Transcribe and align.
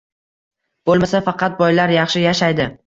Bo‘lmasa 0.91 1.23
faqat 1.29 1.57
boylar 1.61 1.97
yaxshi 1.99 2.29
yashaydi 2.29 2.73